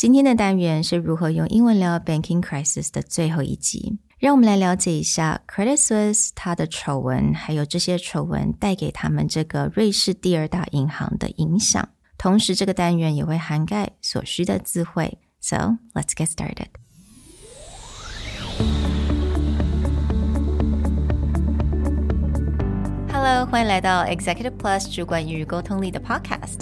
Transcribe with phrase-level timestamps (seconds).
[0.00, 11.89] 今天的单元是如何用英文聊 banking crisis 的最后一集，让我们来了解一下 Credit Suisse 它的丑闻，还有这些丑闻带给他们这个瑞士第二大银行的影响。
[12.17, 15.19] 同时，这个单元也会涵盖所需的词汇。
[15.39, 16.67] So let's get started.
[23.11, 26.61] Hello，欢迎来到 Executive Plus 主管与沟通力的 Podcast。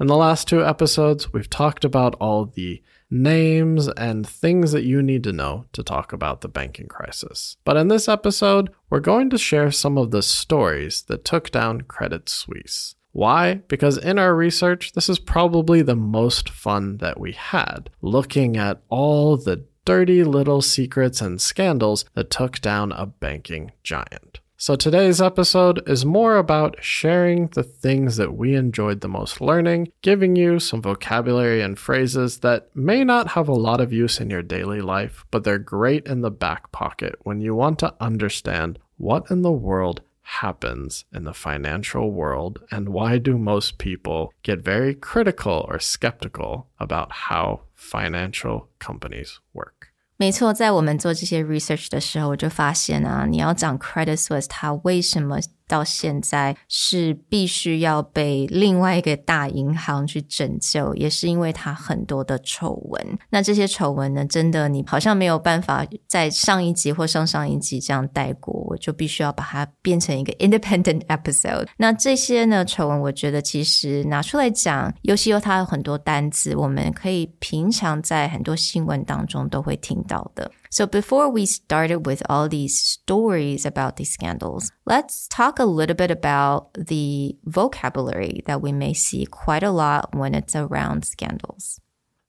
[0.00, 5.02] In the last two episodes, we've talked about all the names and things that you
[5.02, 7.56] need to know to talk about the banking crisis.
[7.64, 11.80] But in this episode, we're going to share some of the stories that took down
[11.80, 12.94] Credit Suisse.
[13.10, 13.54] Why?
[13.66, 18.80] Because in our research, this is probably the most fun that we had, looking at
[18.88, 24.37] all the dirty little secrets and scandals that took down a banking giant.
[24.60, 29.92] So today's episode is more about sharing the things that we enjoyed the most learning,
[30.02, 34.30] giving you some vocabulary and phrases that may not have a lot of use in
[34.30, 38.80] your daily life, but they're great in the back pocket when you want to understand
[38.96, 44.58] what in the world happens in the financial world and why do most people get
[44.58, 49.92] very critical or skeptical about how financial companies work.
[50.20, 63.18] 没错，在我们做这些 research 的时候，我就发现啊，你要讲 Credit source，它为什么到现在是必须要被另外一个大银行去拯救，也是因为它很多的丑闻。
[63.30, 71.66] 那这些丑闻呢，真的你好像没有办法在上一集或上上一集这样带过，我就必须要把它变成一个 independent episode。
[71.76, 80.50] 那这些呢丑闻，我觉得其实拿出来讲，尤其有它有很多单子，我们可以平常在很多新闻当中都会听到的。
[80.70, 86.10] So before we started with all these stories about these scandals, let's talk a little bit
[86.10, 91.80] about the vocabulary that we may see quite a lot when it's around scandals.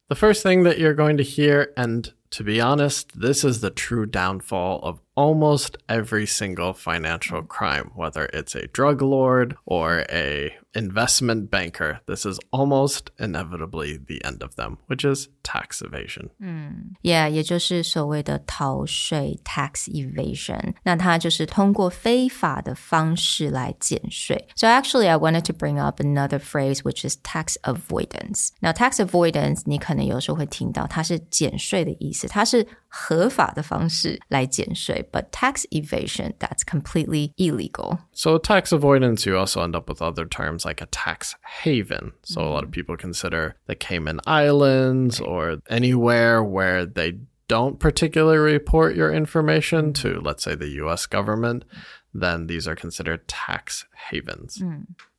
[0.08, 3.70] The first thing that you're going to hear, and to be honest, this is the
[3.70, 10.56] true downfall of almost every single financial crime, whether it's a drug lord or a
[10.73, 16.31] investment banker, this is almost inevitably the end of them, which is tax evasion.
[16.41, 20.75] 嗯，Yeah，也就是所谓的逃税 tax evasion。
[20.83, 24.49] 那它就是通过非法的方式来减税。
[24.57, 28.51] So actually, I wanted to bring up another phrase, which is tax avoidance.
[28.61, 37.99] Now, tax avoidance 你可能有时候会听到，它是减税的意思，它是合法的方式来减税，but tax evasion that's completely illegal.
[38.12, 42.12] So tax avoidance, you also end up with other terms like a tax haven.
[42.23, 48.39] So a lot of people consider the Cayman Islands or anywhere where they don't particularly
[48.39, 51.07] report your information to, let's say, the U.S.
[51.07, 51.65] government.
[52.12, 54.62] Then these are considered tax havens.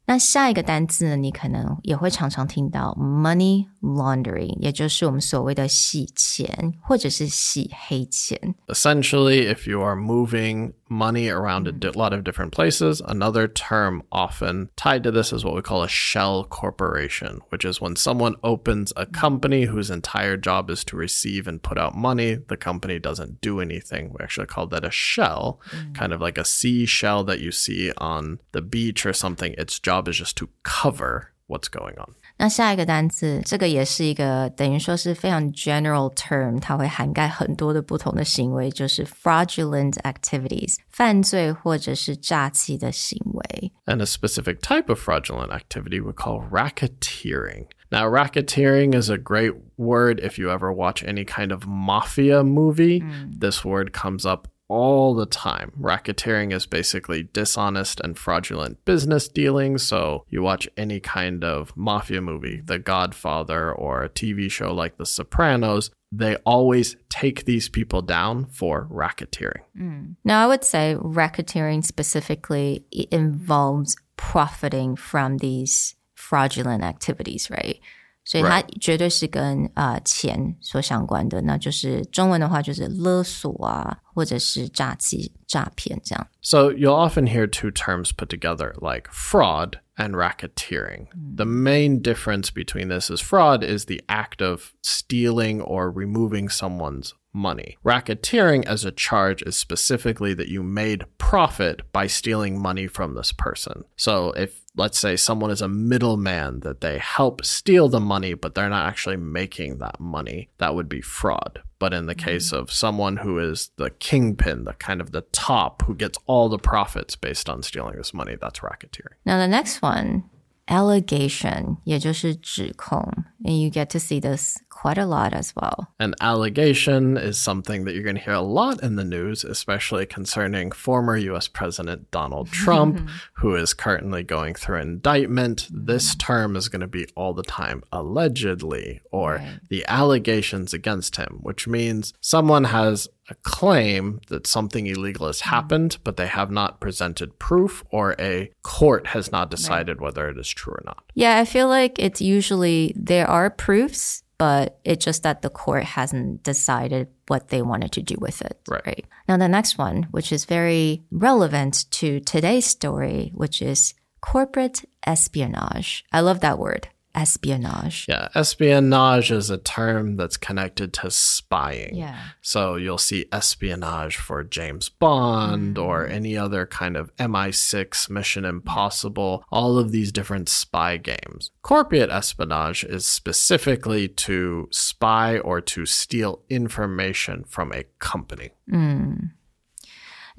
[0.08, 8.40] 那下一个单字呢，你可能也会常常听到 money laundering，也就是我们所谓的洗钱或者是洗黑钱。
[8.68, 15.05] Essentially, if you are moving money around a lot of different places, another term often tied
[15.05, 19.07] to this is what we call a shell corporation, which is when someone opens a
[19.07, 22.35] company whose entire job is to receive and put out money.
[22.35, 24.11] The company doesn't do anything.
[24.11, 25.95] We actually call that a shell, mm.
[25.95, 29.55] kind of like a seashell that you see on the beach or something.
[29.57, 32.15] Its job is just to cover what's going on.
[32.40, 43.72] 那下一个单词，这个也是一个等于说是非常 general term，它会涵盖很多的不同的行为，就是 fraudulent activities，犯罪或者是诈欺的行为。
[43.86, 47.68] And a specific type of fraudulent activity we call racketeering.
[47.90, 53.00] Now, racketeering is a great word if you ever watch any kind of mafia movie.
[53.00, 53.40] Mm.
[53.40, 55.72] This word comes up all the time.
[55.80, 59.84] Racketeering is basically dishonest and fraudulent business dealings.
[59.84, 64.98] So you watch any kind of mafia movie, The Godfather, or a TV show like
[64.98, 69.66] The Sopranos, they always take these people down for racketeering.
[69.80, 70.16] Mm.
[70.24, 77.80] Now, I would say racketeering specifically involves profiting from these fraudulent activities, right?
[78.28, 86.28] 所以它绝对是跟呃钱所相关的，那就是中文的话就是勒索啊， 或者是诈欺、诈骗这样。
[86.42, 91.08] So you'll often hear two terms put together, like fraud and racketeering.
[91.14, 97.14] The main difference between this is fraud is the act of stealing or removing someone's
[97.36, 97.78] money.
[97.84, 103.32] Racketeering as a charge is specifically that you made profit by stealing money from this
[103.32, 103.84] person.
[103.98, 108.56] So if let's say someone is a middleman that they help steal the money but
[108.56, 111.62] they're not actually making that money, that would be fraud.
[111.78, 115.84] But in the case of someone who is the kingpin, the kind of the top
[115.84, 119.16] who gets all the profits based on stealing this money, that's racketeering.
[119.26, 120.24] Now the next one,
[120.68, 125.93] allegation, 也就是指控, and you get to see this quite a lot as well.
[125.99, 130.07] An allegation is something that you're going to hear a lot in the news, especially
[130.07, 135.69] concerning former US President Donald Trump, who is currently going through indictment.
[135.71, 136.19] This mm-hmm.
[136.19, 139.61] term is going to be all the time allegedly, or Right.
[139.69, 145.51] the allegations against him, which means someone has a claim that something illegal has mm-hmm.
[145.51, 150.39] happened, but they have not presented proof, or a court has not decided whether it
[150.39, 151.05] is true or not.
[151.15, 155.85] Yeah, I feel like it's usually there are proofs, but it's just that the court
[155.85, 158.59] hasn't decided what they wanted to do with it.
[158.67, 159.05] Right.
[159.29, 163.93] Now, the next one, which is very relevant to today's story, which is
[164.23, 166.07] corporate espionage.
[166.11, 168.07] I love that word, espionage.
[168.09, 171.95] Yeah, espionage is a term that's connected to spying.
[171.97, 172.19] Yeah.
[172.41, 176.11] So you'll see espionage for James Bond or Mm.
[176.13, 181.51] any other kind of MI6, Mission Impossible, all of these different spy games.
[181.63, 188.51] Corporate espionage is specifically to spy or to steal information from a company.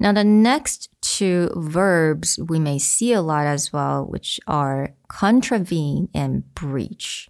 [0.01, 6.09] Now, the next two verbs we may see a lot as well, which are contravene
[6.13, 7.29] and breach.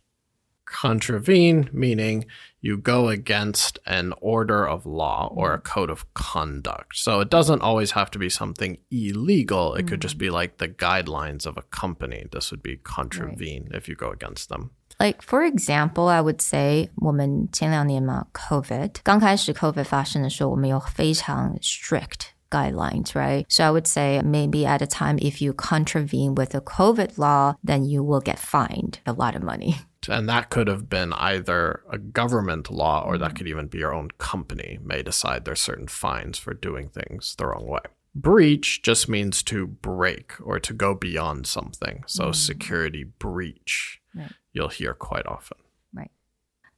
[0.65, 2.25] Contravene, meaning
[2.59, 6.97] you go against an order of law or a code of conduct.
[6.97, 9.75] So it doesn't always have to be something illegal.
[9.75, 12.25] It could just be like the guidelines of a company.
[12.33, 14.71] This would be contravene if you go against them.
[14.99, 23.46] Like for example, I would say 我们前两年嘛，COVID 刚开始 COVID 发生的时候，我们有非常 strict guidelines, right?
[23.48, 27.54] So I would say maybe at a time if you contravene with a COVID law,
[27.64, 29.76] then you will get fined a lot of money.
[30.08, 33.36] And that could have been either a government law or that mm-hmm.
[33.36, 37.46] could even be your own company may decide there's certain fines for doing things the
[37.46, 37.82] wrong way.
[38.12, 42.02] Breach just means to break or to go beyond something.
[42.08, 42.34] So mm.
[42.34, 44.32] security breach, Right.
[44.52, 45.58] you'll hear quite often.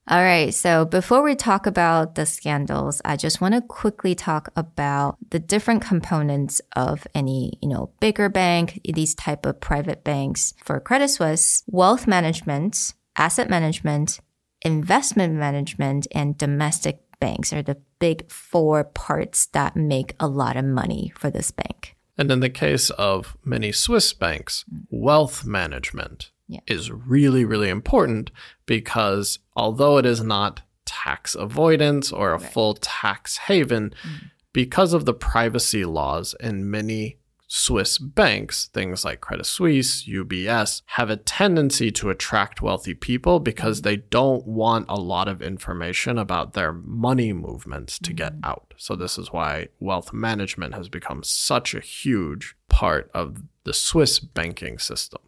[0.07, 0.53] All right.
[0.53, 5.39] So before we talk about the scandals, I just want to quickly talk about the
[5.39, 10.53] different components of any, you know, bigger bank, these type of private banks.
[10.63, 14.19] For Credit Suisse, wealth management, asset management,
[14.61, 20.65] investment management, and domestic banks are the big four parts that make a lot of
[20.65, 21.95] money for this bank.
[22.15, 26.59] And in the case of many Swiss banks, wealth management Yeah.
[26.67, 28.31] is really, really important
[28.65, 34.27] because although it is not tax avoidance or a full tax haven, mm-hmm.
[34.53, 41.09] because of the privacy laws in many Swiss banks, things like Credit Suisse, UBS, have
[41.09, 43.89] a tendency to attract wealthy people because mm-hmm.
[43.89, 48.45] they don't want a lot of information about their money movements to get mm-hmm.
[48.45, 48.73] out.
[48.77, 54.18] So, this is why wealth management has become such a huge part of the Swiss
[54.34, 55.20] banking system.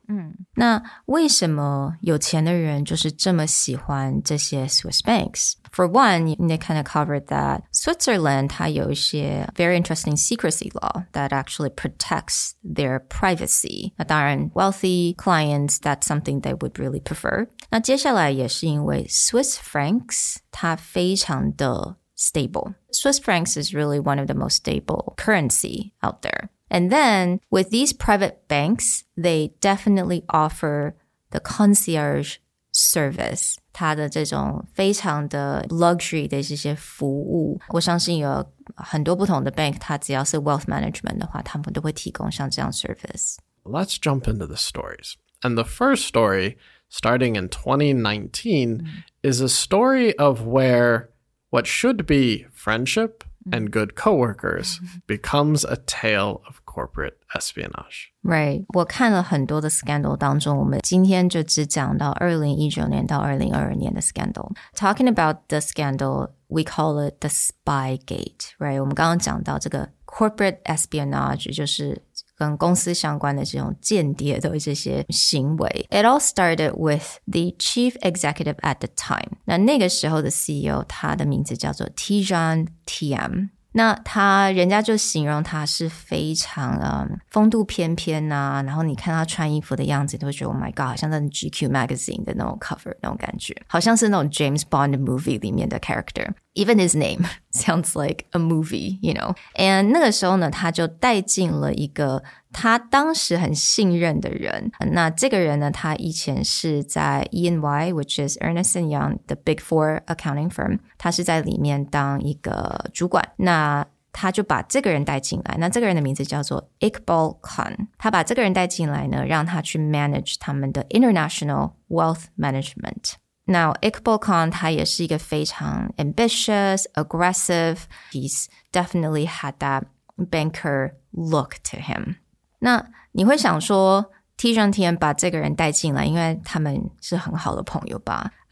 [0.54, 5.54] 那为什么有钱的人就是这么喜欢这些 Swiss banks?
[5.72, 11.70] For one, they kind of covered that Switzerland 它有一些 very interesting secrecy law that actually
[11.70, 13.92] protects their privacy.
[13.96, 17.48] 那当然 wealthy clients, that's something they would really prefer.
[17.70, 22.74] 那接下来也是因为 Swiss francs 它非常的 stable.
[22.92, 26.50] Swiss francs is really one of the most stable currency out there.
[26.68, 30.94] And then with these private banks, they definitely offer
[31.30, 32.36] the concierge
[32.72, 33.56] service.
[33.74, 43.36] 它的这种非常的 luxury 的这些服务，我相信有很多不同的 bank，它只要是 wealth management 的话，他们都会提供像这样 service。
[43.64, 45.14] Let's jump into the stories.
[45.42, 46.56] And the first story,
[46.88, 48.86] starting in 2019,
[49.22, 51.08] is a story of where
[51.50, 58.12] what should be friendship and good coworkers becomes a tale of corporate espionage.
[58.22, 68.80] Right，我看了很多的 scandal 当中，我们今天就只讲到二零一九年到二零二二年的 scandal。Talking about the scandal, we call it the Spygate, right？
[68.80, 72.02] 我们刚刚讲到这个 corporate espionage，就是
[72.37, 75.87] 跟公司相关的这种间谍的这些行为。
[75.89, 79.37] It all started with the chief executive at the time。
[79.45, 83.49] 那那个时候的 CEO，他的名字叫做 Tijan Tiam。
[83.73, 96.33] 那他人家就形容他是非常嗯风度翩翩呐、然后你看他穿衣服的样子，都会觉得 Oh my God，好像在 GQ magazine 的那种 cover 那种感觉，好像是那种 James Bond movie 里面的 character。
[96.57, 99.35] even his name sounds like a movie, you know.
[99.55, 104.71] And 那个时候呢，他就带进了一个他当时很信任的人。
[104.91, 113.23] 那这个人呢，他以前是在 ENY，which is Ernst and Young the Big Four accounting firm，他是在里面当一个主管。
[113.37, 117.75] 那他就把这个人带进来，那这个人的名字叫做 Iqbal Khan。
[117.99, 123.13] 他把这个人带进来呢，让他去 manage 他们的 international wealth management。
[123.47, 127.87] now, Iqbal Khan 他也是一个非常 ambitious, aggressive.
[128.11, 129.85] He's definitely had that
[130.17, 132.17] banker look to him.
[132.59, 134.51] 那你会想说 I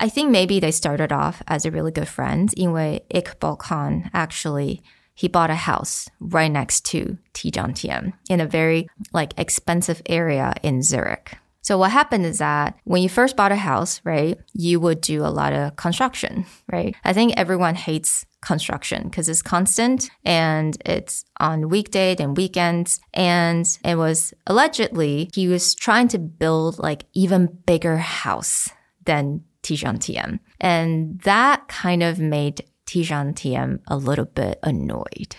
[0.09, 2.53] think maybe they started off as a really good friends.
[2.55, 4.81] 因为 Iqbal Khan actually
[5.13, 10.53] he bought a house right next to Tidjane Thiam in a very like expensive area
[10.63, 11.37] in Zurich.
[11.65, 15.25] So what happened is that when you first bought a house, right, you would do
[15.25, 16.95] a lot of construction, right?
[17.03, 23.00] I think everyone hates construction because it's constant and it's on weekdays and weekends.
[23.15, 28.69] And it was allegedly he was trying to build like even bigger house
[29.05, 30.41] than Tidjane Thiam.
[30.62, 35.36] And that kind of made Tidjane Thiam a little bit annoyed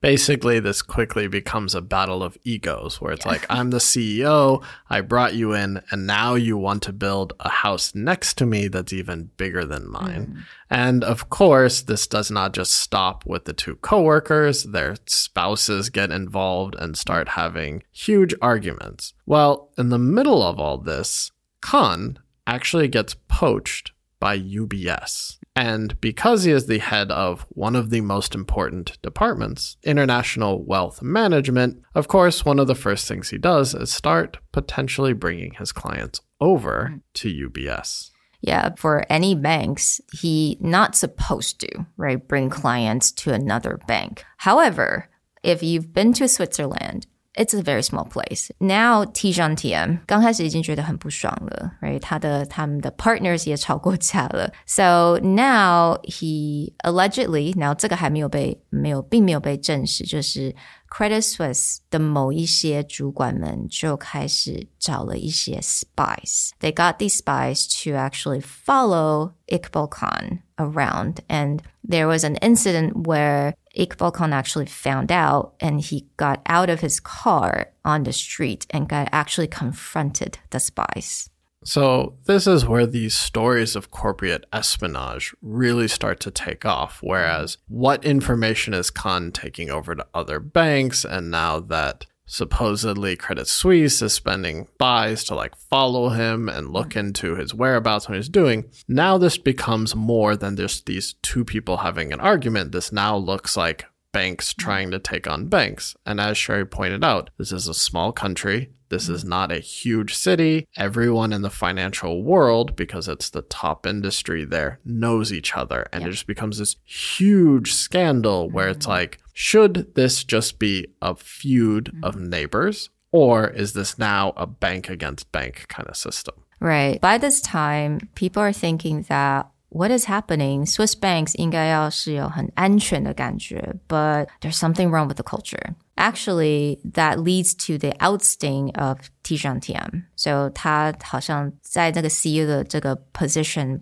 [0.00, 3.32] basically this quickly becomes a battle of egos where it's yeah.
[3.32, 7.48] like i'm the ceo i brought you in and now you want to build a
[7.48, 10.42] house next to me that's even bigger than mine mm.
[10.70, 16.10] and of course this does not just stop with the two coworkers their spouses get
[16.10, 22.88] involved and start having huge arguments well in the middle of all this khan actually
[22.88, 28.32] gets poached by ubs and because he is the head of one of the most
[28.32, 33.90] important departments, international wealth management, of course, one of the first things he does is
[33.90, 38.10] start potentially bringing his clients over to UBS.
[38.40, 44.24] Yeah, for any banks, he not supposed to, right, bring clients to another bank.
[44.36, 45.08] However,
[45.42, 47.08] if you've been to Switzerland,
[47.38, 48.50] it's a very small place.
[48.58, 52.00] Now Tidjane Thiam 刚开始已经觉得很不爽了，right？
[52.00, 54.52] 他的他们的 partners 也吵过架了。
[54.66, 60.54] So now he allegedly，然后这个还没有被没有并没有被证实，就是
[60.90, 66.50] Credit Suisse 的某一些主管们就开始找了一些 spies.
[66.60, 73.06] They got these spies to actually follow Iqbal Khan around, and there was an incident
[73.06, 78.12] where Iqbal Khan actually found out and he got out of his car on the
[78.12, 81.30] street and got actually confronted the spies.
[81.64, 87.00] So, this is where these stories of corporate espionage really start to take off.
[87.02, 91.04] Whereas, what information is Khan taking over to other banks?
[91.04, 96.94] And now that supposedly Credit Suisse is spending buys to like follow him and look
[96.94, 98.66] into his whereabouts and what he's doing.
[98.86, 102.70] Now this becomes more than just these two people having an argument.
[102.70, 105.96] This now looks like banks trying to take on banks.
[106.06, 108.70] And as Sherry pointed out, this is a small country.
[108.88, 110.66] This is not a huge city.
[110.76, 115.86] Everyone in the financial world, because it's the top industry there, knows each other.
[115.92, 118.92] And it just becomes this huge scandal where it's mm-hmm.
[118.92, 122.30] like, should this just be a feud of mm-hmm.
[122.30, 122.90] neighbors?
[123.12, 126.34] Or is this now a bank against bank kind of system?
[126.60, 127.00] Right.
[127.00, 130.64] By this time, people are thinking that what is happening?
[130.66, 135.74] Swiss banks 应该要是有很安全的感觉, but there's something wrong with the culture.
[135.96, 140.04] Actually, that leads to the ousting of Tidjane Thiam.
[140.16, 143.80] So 他好像在这个 CEO 的这个 position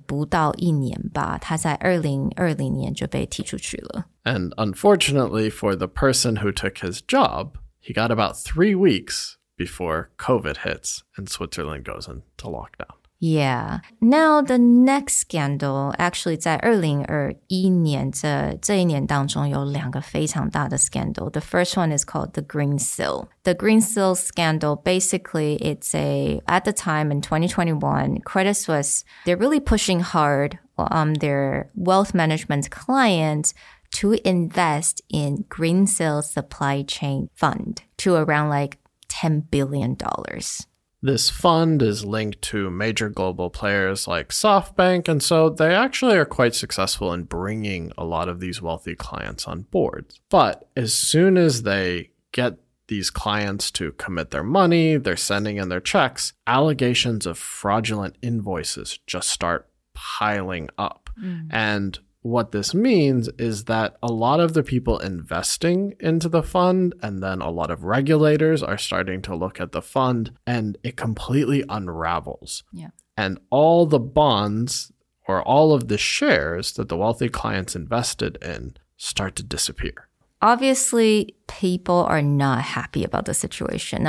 [4.24, 10.10] And unfortunately for the person who took his job, he got about three weeks before
[10.18, 12.96] COVID hits and Switzerland goes into lockdown.
[13.18, 13.80] Yeah.
[14.00, 21.30] Now the next scandal actually 在二零二一年这这一年当中有两个非常大的 scandal.
[21.30, 23.28] The first one is called the Greensill.
[23.44, 29.60] The Greensill scandal basically it's a at the time in 2021 Credit Suisse they're really
[29.60, 33.54] pushing hard on their wealth management clients
[33.92, 40.66] to invest in Greensill supply chain fund to around like 10 billion dollars.
[41.06, 46.24] This fund is linked to major global players like SoftBank, and so they actually are
[46.24, 50.06] quite successful in bringing a lot of these wealthy clients on board.
[50.30, 52.58] But as soon as they get
[52.88, 58.98] these clients to commit their money, they're sending in their checks, allegations of fraudulent invoices
[59.06, 61.08] just start piling up.
[61.22, 61.46] Mm.
[61.52, 66.92] And what this means is that a lot of the people investing into the fund
[67.00, 70.96] and then a lot of regulators are starting to look at the fund and it
[70.96, 72.64] completely unravels.
[72.72, 72.88] Yeah.
[73.16, 74.90] And all the bonds
[75.28, 80.08] or all of the shares that the wealthy clients invested in start to disappear.
[80.46, 84.04] Obviously, people are not happy about the situation.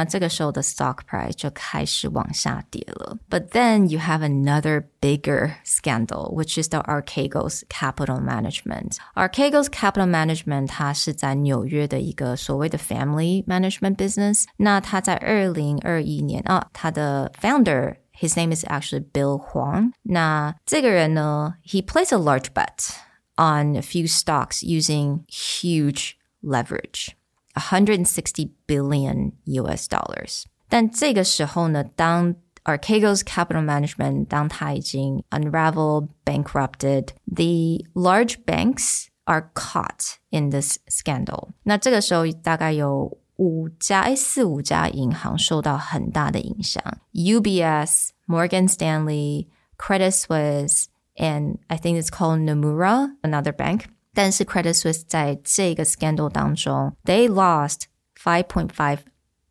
[0.51, 1.33] the stock price
[3.27, 8.99] But then you have another bigger scandal, which is the Archegos Capital Management.
[9.15, 10.69] Archegos Capital Management
[12.77, 14.45] family management business。
[14.57, 19.91] 那它在二零二一年啊，它的 founder his name is actually Bill Hwang.
[20.03, 22.91] 那这个人呢, he plays a large bet
[23.37, 27.10] on a few stocks using huge leverage,
[27.54, 30.44] 160 billion US dollars.
[30.68, 41.50] 但这个时候呢，当 Archegos Capital Management 当它已经 unraveled, bankrupted, the large banks are caught in this scandal.
[41.64, 46.82] 那这个时候大概有五家哎四五家银行受到很大的影响，
[47.12, 50.84] UBS、Morgan Stanley、Credit Suisse
[51.16, 53.86] and I think it's called Nomura, another bank.
[54.17, 57.83] 但是 Credit Suisse 在这个 scandal 当中，they lost
[58.15, 59.01] five point five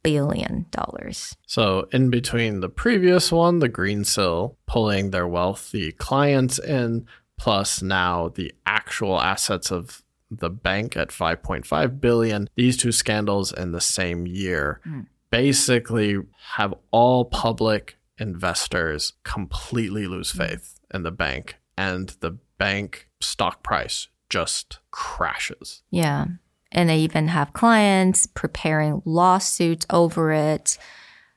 [0.02, 1.34] billion dollars.
[1.46, 7.06] So in between the previous one, the Greensill pulling their wealthy clients in,
[7.38, 13.70] plus now the actual assets of the bank at 5.5 billion, these two scandals in
[13.70, 15.06] the same year mm.
[15.30, 16.16] basically
[16.56, 20.38] have all public investors completely lose hmm.
[20.38, 25.81] faith in the bank and the bank stock price just crashes.
[25.89, 26.25] Yeah.
[26.71, 30.77] And they even have clients preparing lawsuits over it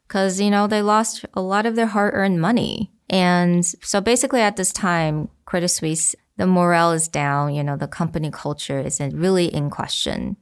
[0.06, 2.92] because, you know, they lost a lot of their hard earned money.
[3.10, 7.88] And so basically at this time, Credit Suisse, the morale is down, you know, the
[7.88, 10.36] company culture isn't really in question.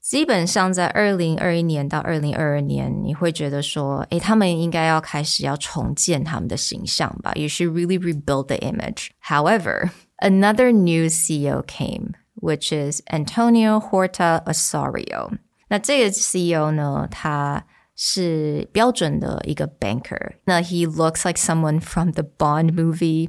[0.00, 7.32] 基本上在二零二一年到二零二二年，你会觉得说，诶，他们应该要开始要重建他们的形象吧？
[7.34, 9.10] You should really rebuild the image.
[9.22, 9.90] However,
[10.22, 15.38] another new CEO came, which is Antonio Horta Osorio.
[15.68, 20.34] 那这个 CEO 呢，他是标准的一个 banker。
[20.44, 23.28] 那 he looks like someone from the Bond movie.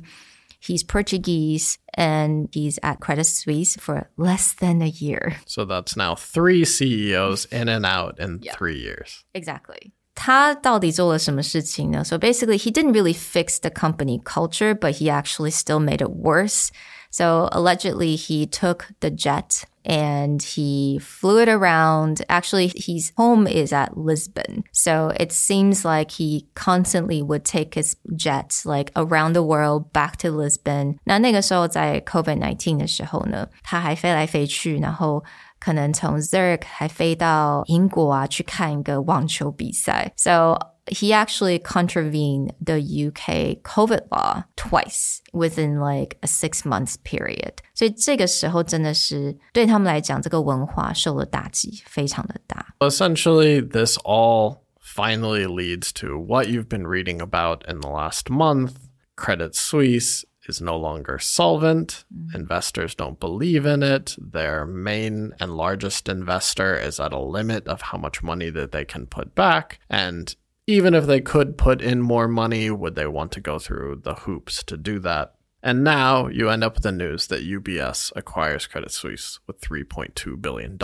[0.62, 5.38] He's Portuguese and he's at Credit Suisse for less than a year.
[5.46, 8.56] So that's now three CEOs in and out in yeah.
[8.56, 9.24] three years.
[9.34, 9.94] Exactly.
[10.16, 12.04] 他到底做了什么事情呢?
[12.04, 16.10] So basically, he didn't really fix the company culture, but he actually still made it
[16.10, 16.70] worse.
[17.12, 22.22] So allegedly, he took the jet and he flew it around.
[22.28, 24.64] Actually, his home is at Lisbon.
[24.72, 30.18] So it seems like he constantly would take his jet like around the world back
[30.18, 30.98] to Lisbon.
[31.06, 35.24] 那那个时候在 COVID nineteen 的时候呢，他还飞来飞去，然后
[35.64, 40.14] 可能从 Zurich 还飞到英国啊去看一个网球比赛。
[40.16, 47.54] So he actually contravened the UK COVID law twice within like a six months period.
[47.76, 52.74] 所以这个时候真的是对他们来讲，这个文化受了打击，非常的大。
[52.80, 58.74] Essentially, this all finally leads to what you've been reading about in the last month.
[59.16, 62.05] Credit Suisse is no longer solvent.
[62.15, 62.35] Mm.
[62.35, 64.17] Investors don't believe in it.
[64.19, 68.85] Their main and largest investor is at a limit of how much money that they
[68.85, 69.81] can put back.
[69.89, 70.35] And
[70.67, 74.15] even if they could put in more money, would they want to go through the
[74.15, 75.35] hoops to do that?
[75.65, 80.41] And now you end up with the news that UBS acquires Credit Suisse with $3.2
[80.43, 80.79] billion,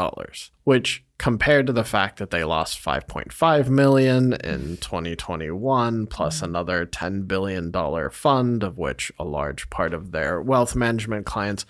[0.64, 6.44] which compared to the fact that they lost 5.5 million in 2021 plus mm-hmm.
[6.46, 11.66] another 10 billion dollar fund of which a large part of their wealth management clients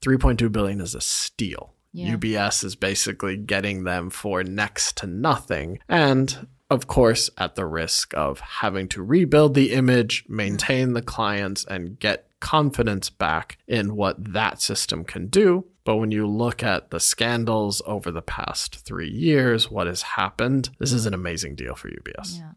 [0.00, 1.74] 3.2 billion is a steal.
[1.92, 2.16] Yeah.
[2.16, 5.80] UBS is basically getting them for next to nothing.
[5.86, 10.94] And of course, at the risk of having to rebuild the image, maintain mm-hmm.
[10.94, 15.64] the clients, and get confidence back in what that system can do.
[15.84, 20.68] But when you look at the scandals over the past three years, what has happened,
[20.78, 22.38] this is an amazing deal for UBS.
[22.38, 22.50] Yeah.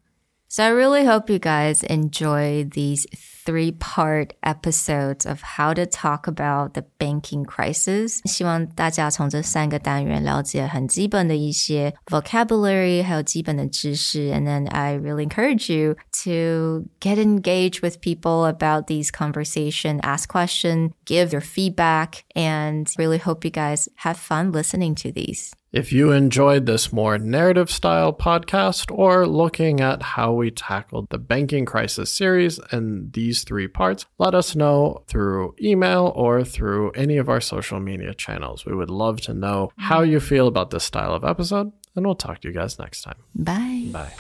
[0.57, 6.27] So I really hope you guys enjoy these three part episodes of how to talk
[6.27, 8.21] about the banking crisis.
[8.27, 14.31] 希望大家从这三个单元了解很基本的一些 vocabulary，还有基本的知识。
[14.31, 20.91] And then I really encourage you to get engaged with people about these conversation, ask questions,
[21.07, 25.53] give your feedback, and really hope you guys have fun listening to these.
[25.74, 31.18] If you enjoyed this more narrative style podcast or looking at how we tackled the
[31.18, 37.18] banking crisis series in these three parts, let us know through email or through any
[37.18, 38.66] of our social media channels.
[38.66, 42.16] We would love to know how you feel about this style of episode, and we'll
[42.16, 43.18] talk to you guys next time.
[43.36, 43.90] Bye.
[43.92, 44.14] Bye.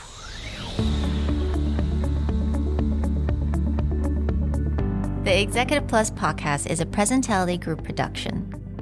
[5.23, 8.46] The Executive Plus podcast is a Presentality Group production,